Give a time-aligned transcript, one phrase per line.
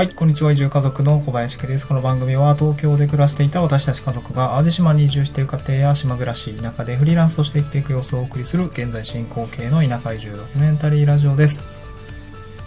[0.00, 0.52] はい、こんにちは。
[0.52, 1.86] 移住家族の小林家です。
[1.86, 11.64] この番組は東京で暮らしていた私たち家族が淡路島に移住している家庭や島暮らし、田舎でフリーランスとして生きていく様子をお送りする現在進行形の田舎移住ドキュメンタリーラジオです。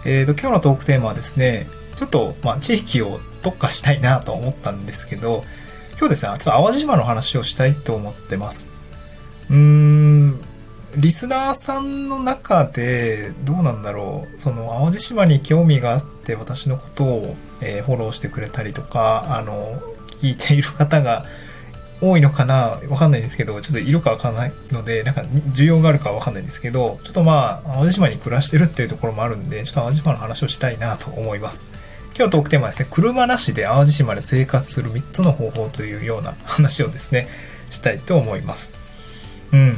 [0.04, 1.66] えーと、今日のトークテーマはですね、
[1.96, 5.44] ちょっと、まあ、地域を特化したいなと思ったんですけど、
[5.98, 8.68] 今日ですね、ちょっと淡路島の話をしたいと思ってます。
[9.50, 10.40] うーん、
[10.94, 19.78] リスナーさんの中で、どうなんだろう、その、淡路島に興味があって私のことを、え、フォローしてくれたりとか、あの、
[20.22, 21.24] 聞いている方が
[22.00, 31.66] 多いのかなわかんないんですけど、ちょっといるかわかんないので、なんか、需要があるかわかんないんですけど、ちょっとまあ、淡路島に暮らしてるっていうところもあるんで、ちょっと淡路島の話をしたいなと思います。
[32.16, 37.26] 今日トークテーマはですね、車なしで淡路島で生活する3つの方法というような話をですね、
[37.70, 38.70] したいと思います。
[39.52, 39.76] うん。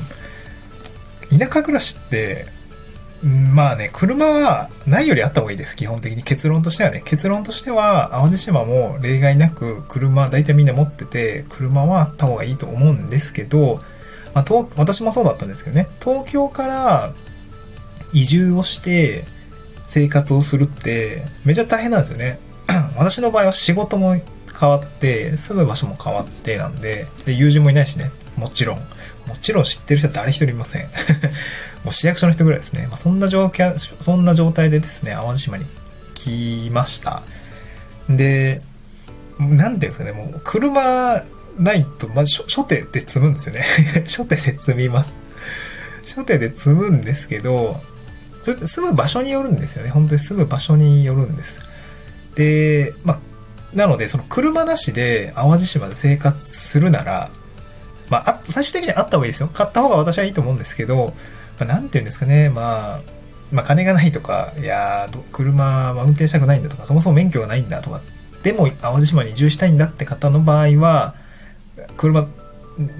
[1.30, 2.46] 田舎暮らしって、
[3.26, 5.76] まあね、車はないよりあった方がいいです。
[5.76, 6.22] 基本的に。
[6.22, 7.02] 結論としてはね。
[7.04, 13.78] 結論としては、淡路島も例外なく車、大体みんな持ってて、車はあった方がいいと思うんですけど、
[14.32, 15.88] まあ、私もそうだったんですけどね。
[16.00, 17.14] 東京から
[18.12, 19.24] 移住をして
[19.88, 22.38] 生活をするって、めちゃ大変なんですよね。
[22.96, 24.20] 私の場合は仕事も
[24.58, 28.12] 変わって、住む場所も変わってなんで、で、友人もいないしね。
[28.36, 28.78] もちろん。
[29.26, 30.88] もちろん知ってる人は誰一人いません。
[31.86, 32.88] もう市役所の人ぐらいですね。
[32.88, 35.64] まあ、そんな状況、そんな状態でですね、淡路島に
[36.14, 37.22] 来ました。
[38.10, 38.60] で、
[39.38, 41.22] なんていうんですかね、もう車
[41.60, 43.64] ないと、まあ、初手で積むんですよね。
[44.04, 45.16] 初手で積みます。
[46.02, 47.80] 初手で積むんですけど、
[48.42, 49.90] それって住む場所によるんですよね。
[49.90, 51.60] 本当に住む場所によるんです。
[52.34, 53.18] で、まあ、
[53.72, 57.30] なので、その車なしで淡路島で生活するなら、
[58.08, 59.48] まあ、最終的にはあった方がいいですよ。
[59.52, 61.14] 買った方が私はいいと思うんですけど、
[61.58, 63.00] まあ、なんて言うんですかね、まあ、
[63.52, 68.00] まあ、金がないとか、いや車は運転したくないんだとか、そもそも免許がないんだとか、
[68.42, 71.14] でも淡路島に移住したいんだって方の場合は、
[71.96, 72.26] 車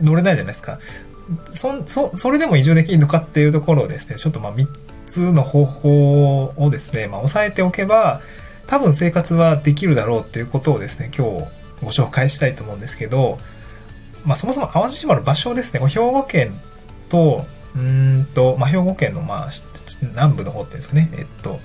[0.01, 0.79] 乗れないじゃないですか。
[1.53, 4.67] そ、そ、それでも移住できるのかっていうところをですね、ちょっとまあ3
[5.07, 8.21] つの方法をですね、まあ押さえておけば、
[8.67, 11.47] 多分生活はできるだろうっていうことをですね、今日
[11.83, 13.39] ご紹介したいと思うんですけど、
[14.25, 16.61] まあ、そもそも淡路島の場所ですね、兵庫県
[17.09, 17.45] と、
[17.77, 19.51] うんと、まあ、兵庫県の、まあ、
[20.01, 21.61] 南部の方ってですかね、えっと、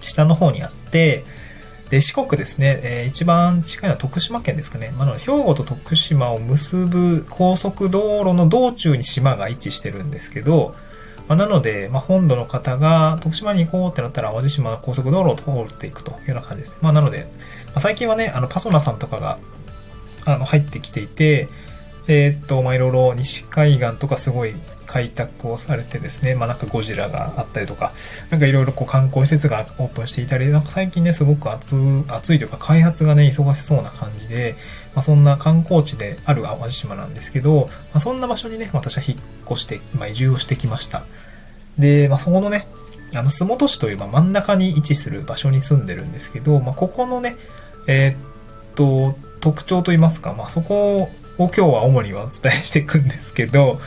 [0.00, 1.24] 下の方にあって、
[1.90, 4.92] で、四国ですね、えー、一番近いのは徳島県ですかね。
[4.98, 10.72] まあ、兵庫と徳島を結ぶ高速道路の道中に島が位置してるんですけど、
[11.28, 16.78] まあ、なので、まあ、本土の方が徳島に行こうってなったら淡路島の高速道路を通っていくというような感じですね。
[16.82, 17.26] まあ、なので、
[17.66, 19.38] まあ、最近はね、あの、パソナさんとかが、
[20.26, 21.46] あの、入ってきていて、
[22.08, 24.54] えー、っと、まあ、いろいろ西海岸とかすごい
[24.86, 27.92] 開拓をされてですね、まあ、なんかゴジラがあったりとか、
[28.30, 31.76] なんかいろいろこう観光施設がオープンしていたり、なんか最近ね、すごく暑、
[32.08, 34.54] 暑いというか開発がね、忙しそうな感じで、
[34.94, 39.18] まあ、そんな観光地である淡路島なんですけど、まあ、そんな場所にね、私は引っ
[39.50, 41.04] 越して、まあ、移住をしてきました。
[41.78, 42.66] で、まあ、そこのね、
[43.14, 47.36] あの、洲本市という、ま、真ん中に位置する場所に住んでるんですけど、まあ、ここのね、
[47.86, 48.16] えー、っ
[48.74, 53.80] と、特徴といいますか、まあ、そこを今日は主にお伝えしていくんですけど、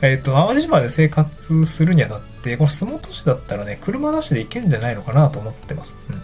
[0.00, 5.98] えっ、ー、と、淡路島で生活するにあたって、この洲本市だったらね、車なしで行けんじゃないのかなと思ってます。
[6.08, 6.22] うん。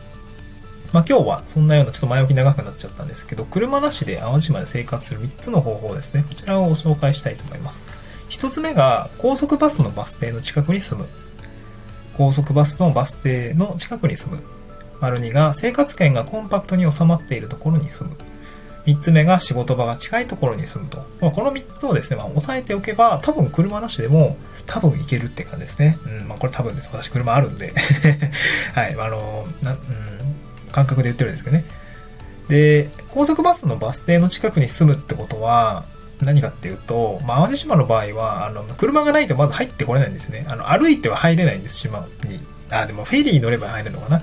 [0.92, 6.24] まあ今日はそんなようなちょっと前置き長くなっちゃったんですけど、車なしで淡路島で生活する3つの方法ですね。
[6.28, 7.84] こちらをご紹介したいと思います。
[8.30, 11.08] 1つ目が、高速バスのバス停の近くに住む。
[12.16, 14.42] 高速バスのバス停の近くに住む。
[15.00, 18.16] 丸2が、生活圏がコンパクトに収まっているところに住む。
[18.86, 20.98] 3つ目が仕事場が近いところに住むと。
[21.20, 24.36] まあ、この3つをですね、まあ、押さえておけば、多分車なしでも、
[24.66, 25.96] 多分行けるって感じですね。
[26.20, 26.90] うん、まあ、これ多分です。
[26.92, 27.72] 私車あるんで。
[28.74, 29.78] はい、あの、な、うん、
[30.72, 31.64] 感覚で言ってるんですけどね。
[32.48, 35.84] で、高速バスのバス停の近くに住むってことは、
[36.20, 40.44] 何かっていうと、まあ、淡路島の場合は、あの、車がないとまず入ってこれないんですよね。
[40.46, 42.40] あの、歩いては入れないんです、島に。
[42.70, 44.22] あ、でもフェリー乗れば入るのかな。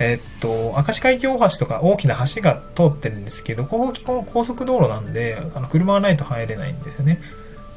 [0.00, 7.20] えっと、明石海峡大橋とか大きな橋が通ってるんですけど、ここ基本高速道路なんで、あの車がないと入れないんですよね。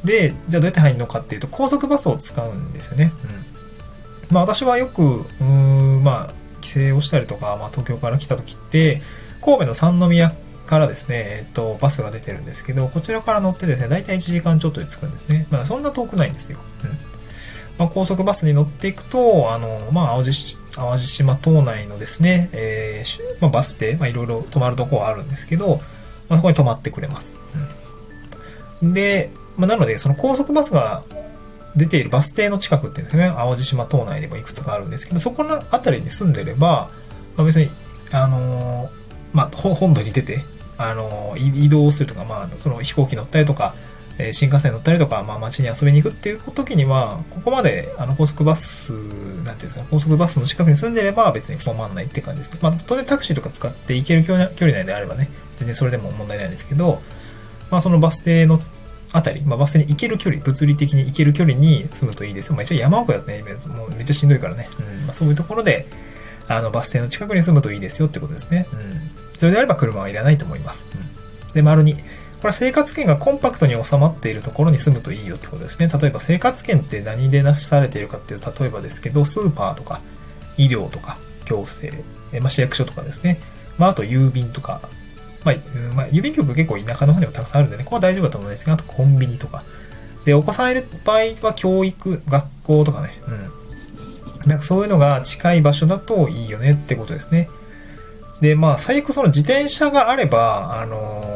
[0.06, 3.14] で、じゃあどうやって入るのかっていうと、高速バスを使うんですよね。
[4.30, 4.36] うん。
[4.36, 9.00] まあ私はよく、うーん、まあ、帰省をしたりとか、まあ東京から来た時って、
[9.42, 10.34] 神戸の三宮
[10.66, 15.46] からですね、えっと、バスが出てるんですけど、こちらから乗ってですね、だいたい1時間ちょっとで着くんですね。
[15.52, 16.60] まあそんな遠くないんですよ。
[16.84, 16.98] うん。
[17.78, 25.80] まあ、高速バスに乗っていくと、あの、まあ、淡路淡路島島内のですね、えー、まあ、バス停、まあ、いろいろ止まるとこはあるんですけど、
[26.30, 27.36] まあ、そこに止まってくれます。
[28.82, 31.02] うん、で、まあ、なので、その高速バスが
[31.76, 36.88] 出ているバス停の近くってですね、淡路島島内でもいくつかあるんですけど、そこの辺りに住んでれば、
[37.36, 37.70] まあ、別に、
[38.12, 38.90] あのー
[39.34, 40.40] まあ、本土に出て、
[40.78, 43.74] あのー移動するとか、まあ、その飛行機乗ったりとか、
[44.18, 52.60] えー新幹線乗ったりとか、まあ、街に遊びに行くっていう時には、ここまで、あの、高速バス、なんていうんですか、高速バスの近くに住んでれば別に困らないって感じですね。
[52.62, 57.00] まあ、当然タクシーとか使って行ける距離距離内であればね、全然それでも問題ないですけど、
[57.72, 58.60] まあ、そのバス停の
[59.14, 62.56] あたり、まあ、バス停に行ける距離、物理的に行ける距離に住むといいですよ。
[62.56, 63.44] まあ、一応山奥だとね、
[63.76, 64.68] もうめっちゃしんどいからね。
[64.80, 65.06] うん。
[65.06, 65.86] まあ、そういうところで、
[66.48, 68.68] あの、バス停の近くに住むといいですよってことですね。
[68.74, 69.12] うん。
[69.38, 70.86] それであれば車はいらないと思います。
[70.94, 71.54] うん。
[71.54, 71.96] で、丸に、
[72.44, 75.88] これ生活圏がコンパクトに収まっているところに住むといいよってことですね。
[75.88, 80.02] 例えば生活圏って何でなしされているかっていう、例えばですけど、スーパーとか、
[80.58, 82.04] 医療とか、行政、
[82.34, 83.38] えまあ、市役所とかですね。
[83.78, 84.82] まあ、あと郵便とか、
[85.46, 85.56] まあ、
[85.96, 89.64] まあ、郵便局結構田舎の方にもたくさんあるんでね、ここは大丈夫だと思うんですが、あとコンビニとか。
[90.26, 94.50] で、お子さんいる場合は教育、学校とかね、うん。
[94.50, 97.48] なんかそういうのが近い場所だといいよねってことですね。
[98.42, 101.33] で、まあ、最悪その自転車があれば、あの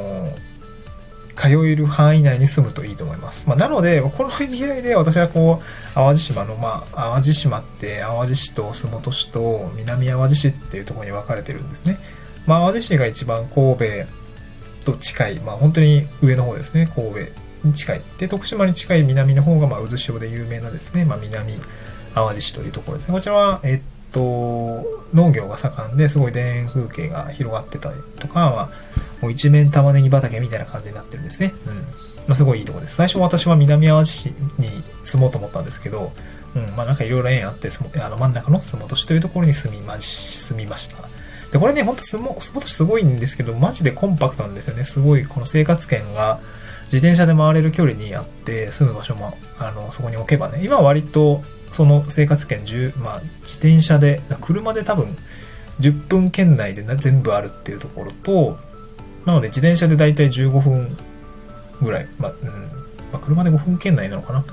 [1.38, 3.48] 通える範囲内に住むといいと思います。
[3.48, 12.00] まあ、なので、この意味合いで私はこう、淡路島の、まあ、淡路島って淡路市と洲本市と南淡路市っていうところに分かれてるんですね。
[12.48, 13.86] まあ、淡路市が一番神戸
[14.92, 17.19] と近い、まあ、本当に上の方ですね、神戸
[17.63, 18.01] に近い。
[18.18, 21.54] で、徳島に近い南の方が、まあ、渦潮で有名なですね、まあ、南
[22.16, 23.13] 淡路市というところですね。
[23.13, 23.81] こちらは、えっ
[24.12, 28.69] と、農業が盛んですごい田園風景が広がってたりとか、まあ、
[29.22, 31.54] もう一面玉ねぎ畑みたいな感じになってるんですね。
[31.68, 31.74] うん。
[32.28, 32.96] まあ、すごいいいとこです。
[32.96, 34.69] 最初私は南淡路市に
[35.04, 36.12] 住もうと思ったんですけど、
[36.56, 40.98] うん、まあなんかいろいろ縁あって、すもあの真ん中の洲本市というところに住みまし、住みました。
[41.52, 44.84] で、これね、ほんと洲本市すごいんですけど、マジでコンパクトなんですよね。
[44.84, 46.40] すごい、この生活圏が
[46.92, 55.16] 自転車で回れる距離にあって、住む場所も、あの、そこに置けばね、今は割と、その生活圏10、まあ、自転車で、車で多分、
[55.80, 58.58] 10分圏内で全部あるっていうところと、
[59.28, 60.98] なので自転車でだいたい15分
[61.82, 62.36] ぐらい、ま、うん、
[63.12, 64.46] ま、車で5分圏内なのかな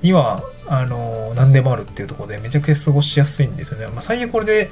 [0.00, 3.86] には、あの、何でもあるっていうところでめちゃくちゃ過ごしやすいんですよね。
[3.88, 4.70] まあ、最悪これで、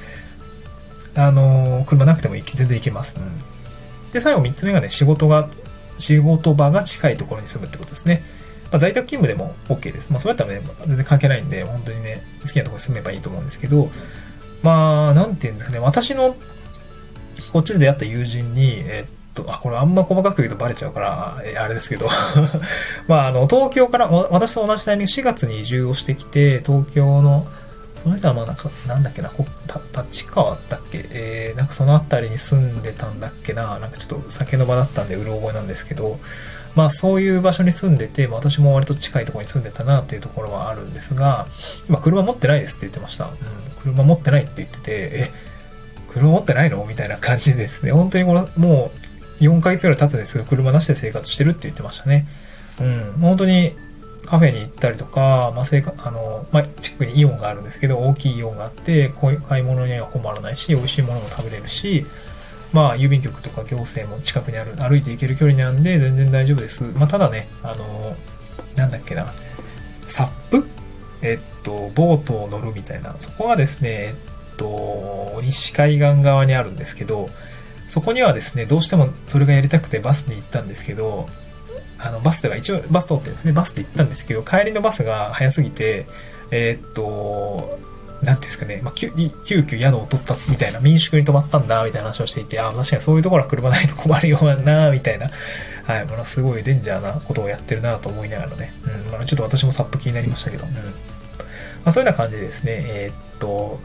[1.15, 3.17] あの、車なくても全然行けます。
[3.19, 4.13] うん。
[4.13, 5.51] で、最後3つ目がね、仕事が、
[5.99, 8.25] 仕事場が近いところに住むってことですね。
[8.73, 10.11] まあ、在宅勤務でも OK です。
[10.11, 13.91] まあ、それだったらね、全然関係ないんで、本当にね、好きなところに住めばいいと思うんですけど、
[14.63, 16.35] まあ、なんていうんですかね、私の、
[17.53, 22.07] こっちで出会った友人に、えっと、あ、これあんま細かく言うとバレちゃうから、えあれですけど、
[23.09, 27.47] まあ、あの、東京から、私と同じタイミング、4月に移住をしてきて、東京の、
[28.03, 31.07] その人はまあなんか、なんだっけな、こた立川だっけ？
[31.11, 36.19] えー、なんかその辺りに住んでたんだっけな、なんかちょっと酒の場だったんでうろ覚えなんですけど、
[36.75, 41.47] まあそういう場所に住んでて、まあ私も割と近いところに住んでたなっていうところはあるんですが、
[41.89, 43.25] 今車持ってないですって言ってました。
[43.25, 43.33] うん、
[43.81, 45.31] 車持ってないって言ってて、え、
[46.13, 46.85] 車持ってないの？
[46.85, 47.93] みたいな感じですね。
[47.93, 49.04] 本当にこの、もう
[49.41, 52.27] 4ヶ月ぐらい経つんですけど、車なしで生活してるって言ってましたね。
[52.81, 53.73] うん、本当に
[54.25, 62.07] カフェに行ったりとか、まあ、生活、あの、まあ、近くにイオンがあるんですけど、大きいイオンがあって、こういう買い物には困らないし、美味しいものも食べれるし、
[62.73, 66.85] まあ、郵便局とか行政も近くにある、歩いて行ける距離なんで、全然大丈夫です。
[66.97, 68.17] まあ、ただね、あの、
[68.77, 69.33] なんだっけな、
[70.09, 70.69] サップ
[71.23, 74.15] えっと、ボートを乗るみたいな、そこがですね、え
[74.55, 77.29] っと、西海岸側にあるんですけど、
[77.89, 81.29] そこにはですね、どうしてもそれがやりたくてバスに行ったんですけど、
[81.99, 83.53] あの、バスでは一応、バス通ってるんですね。
[83.53, 86.07] バスで行ったんですけど、帰りのバスが早すぎて、
[86.51, 87.79] えーっと、
[88.23, 89.11] なんていうんですかね、まあ、急
[89.47, 95.31] 急遽宿を取ったみたいな、民宿に泊まったんだ、みたいな話をしていて、ああ、確かにそういうところは車ないと困るような、みたいな、
[95.85, 100.73] はい、ものすごいデンジャーなことをやってるなと思いながらね、うん、まあ、ちょっと私もサップ気になりましたけど、うん。
[100.73, 100.81] ま
[101.87, 103.79] あ、そういうような感じでですね、えーっと、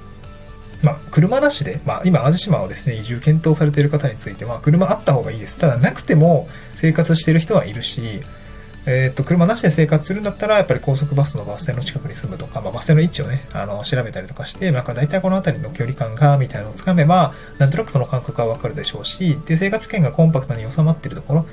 [0.82, 5.58] まあ、車なしで、まあ、今、淡路島をですね、移住検討されている方については、車あった方がいいです。
[5.58, 8.22] ただ、なくても生活してる人はいるし、
[8.86, 21.46] えっと、車なしで生活するんだったら、やっぱり高速バスのバス停の近くに住むとか、まあ、バス停の位置をね、あの、調べたりとかして、なんか大体この辺りの距離感が、みたいなのをつかめば、なんとなくその感覚はわかるでしょうし、で、生活圏がコンパクトに収まっているところ、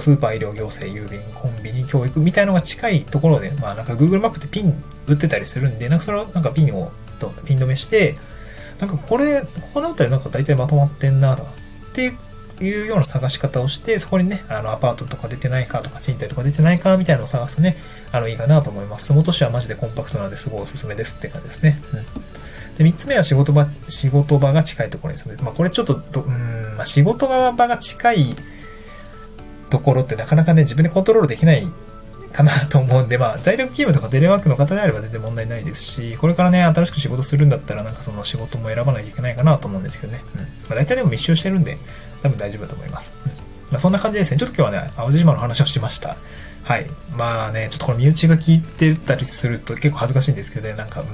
[0.00, 4.74] スーパー、医療、行政、郵便、コンビニ、教育みたいなのが近いところで、まあなんか Google マップってピン
[5.06, 6.90] 打ってたりするんで、なんかそれをなんかピンを、
[7.44, 8.16] ピン止めして、
[8.82, 11.54] なんかこれ、ここの辺りなんか大体まとまってんなとか、っ
[11.94, 12.12] て
[12.60, 17.76] いうような探し方をして、そこにね、あの、アパートとか出てないかとか、賃貸とか出てないかみたいなのを探すとね、
[18.10, 19.06] あの、いいかなと思います。
[19.06, 21.80] 洲本市はマジでコンパクトなんですごいおすすめですって感じですね。
[21.92, 22.04] うん。
[22.76, 25.40] で、三つ目は仕事場、仕事場が近いところに住む。
[25.44, 28.34] まあ、これちょっと、うん、まあ、仕事場が近い
[29.70, 31.64] ところってなかなかね、自分でコントロールできない
[32.32, 40.22] かなと思うんで、まあ、在宅勤務とかテレワークの方であれば全然問題ないですし、これからね、新しく仕事するんだったら、なんかその仕事も選ばなきゃいけないかなと思うんですけどね。
[40.34, 40.40] うん。
[40.40, 41.76] まあ、大体でも密集してるんで、
[42.22, 43.12] 多分大丈夫だと思います。
[43.24, 43.32] うん。
[43.32, 44.38] まあ、そんな感じですね。
[44.38, 46.16] ちょっと今日はね、淡路島の話をしました。
[46.64, 46.86] はい。
[47.16, 51.06] まあね、ちょっとこの身内が聞いてたりすると結構恥ずかしいんですけどね、なんか、うん。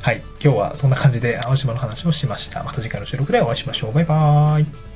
[0.00, 0.22] はい。
[0.42, 2.64] 今日はそんな感じで淡路島の話をしました。
[2.64, 3.92] また次回の収録でお会いしましょう。
[3.92, 4.91] バイバーイ。